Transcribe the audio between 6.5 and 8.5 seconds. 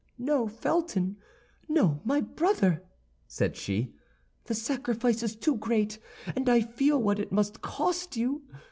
feel what it must cost you.